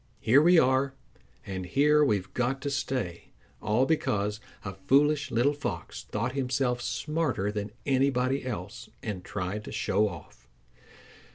Here 0.19 0.41
we 0.41 0.57
are, 0.57 0.95
and 1.45 1.63
here 1.63 2.03
we've 2.03 2.33
got 2.33 2.59
to 2.63 2.71
stay, 2.71 3.25
all 3.61 3.85
because 3.85 4.39
a 4.65 4.73
foolish 4.73 5.29
little 5.29 5.53
Fox 5.53 6.05
thought 6.05 6.31
himself 6.31 6.81
smarter 6.81 7.51
than 7.51 7.69
anybody 7.85 8.43
else 8.43 8.89
and 9.03 9.23
tried 9.23 9.63
to 9.65 9.71
show 9.71 10.09
off." 10.09 10.47